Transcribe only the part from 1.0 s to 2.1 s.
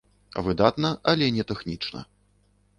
але не тэхнічна.